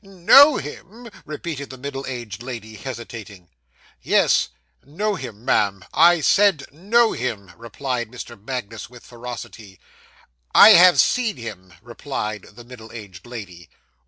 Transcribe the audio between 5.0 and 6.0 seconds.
him, ma'am;